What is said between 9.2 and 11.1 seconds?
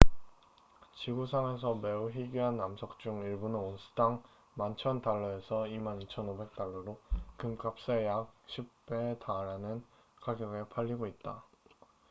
달하는 가격에 팔리고